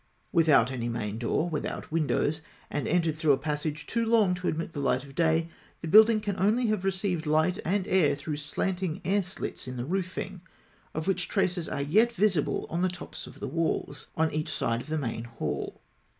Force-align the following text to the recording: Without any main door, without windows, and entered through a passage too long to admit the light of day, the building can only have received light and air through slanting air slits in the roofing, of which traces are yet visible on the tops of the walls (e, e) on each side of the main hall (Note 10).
Without 0.31 0.71
any 0.71 0.89
main 0.89 1.19
door, 1.19 1.47
without 1.47 1.91
windows, 1.91 2.41
and 2.71 2.87
entered 2.87 3.15
through 3.15 3.33
a 3.33 3.37
passage 3.37 3.85
too 3.85 4.03
long 4.03 4.33
to 4.33 4.47
admit 4.47 4.73
the 4.73 4.79
light 4.79 5.03
of 5.03 5.13
day, 5.13 5.47
the 5.81 5.87
building 5.87 6.19
can 6.19 6.35
only 6.39 6.65
have 6.65 6.83
received 6.83 7.27
light 7.27 7.59
and 7.63 7.87
air 7.87 8.15
through 8.15 8.37
slanting 8.37 8.99
air 9.05 9.21
slits 9.21 9.67
in 9.67 9.77
the 9.77 9.85
roofing, 9.85 10.41
of 10.95 11.07
which 11.07 11.27
traces 11.27 11.69
are 11.69 11.83
yet 11.83 12.11
visible 12.11 12.65
on 12.67 12.81
the 12.81 12.89
tops 12.89 13.27
of 13.27 13.39
the 13.39 13.47
walls 13.47 14.07
(e, 14.09 14.09
e) 14.09 14.13
on 14.23 14.33
each 14.33 14.49
side 14.51 14.81
of 14.81 14.87
the 14.87 14.97
main 14.97 15.25
hall 15.25 15.65
(Note 15.75 15.75
10). 15.75 15.81